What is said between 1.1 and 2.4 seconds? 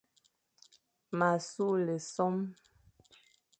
M a sughle sôm.